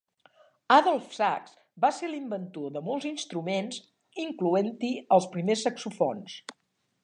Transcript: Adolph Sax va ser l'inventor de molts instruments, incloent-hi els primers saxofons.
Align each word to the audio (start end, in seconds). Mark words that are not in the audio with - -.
Adolph 0.75 1.11
Sax 1.17 1.51
va 1.85 1.91
ser 1.97 2.09
l'inventor 2.13 2.73
de 2.77 2.83
molts 2.87 3.07
instruments, 3.11 3.79
incloent-hi 4.27 4.93
els 5.19 5.31
primers 5.37 5.67
saxofons. 5.69 6.43